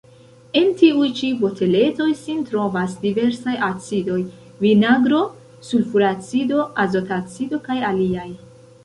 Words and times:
En 0.59 0.69
tiuj 0.77 1.09
ĉi 1.17 1.27
boteletoj 1.41 2.07
sin 2.21 2.39
trovas 2.47 2.95
diversaj 3.03 3.53
acidoj: 3.67 4.17
vinagro, 4.63 5.21
sulfuracido, 5.69 6.65
azotacido 6.87 7.61
kaj 7.69 7.77
aliaj. 7.93 8.27